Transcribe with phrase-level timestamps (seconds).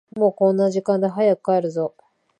[0.15, 1.93] もうこんな時間だ、早く帰るぞ。